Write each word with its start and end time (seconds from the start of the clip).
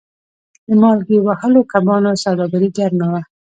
د 0.67 0.69
مالګې 0.81 1.17
وهلو 1.21 1.61
کبانو 1.71 2.11
سوداګري 2.23 2.69
ګرمه 2.77 3.07
وه. 3.11 3.21